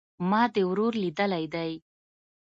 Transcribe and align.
ما 0.29 0.43
دي 0.53 0.63
ورور 0.69 0.93
ليدلى 1.03 1.41
دئ 1.53 1.71